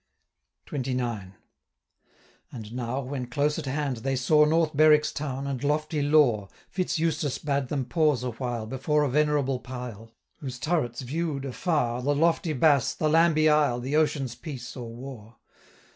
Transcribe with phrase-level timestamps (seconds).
[0.65, 1.33] XXIX.
[2.51, 6.47] And now, when close at hand they saw 835 North Berwick's town, and lofty Law,
[6.71, 12.01] Fitz Eustace bade them pause a while, Before a venerable pile, Whose turrets view'd, afar,
[12.01, 15.35] The lofty Bass, the Lambie Isle, 840 The ocean's peace or war.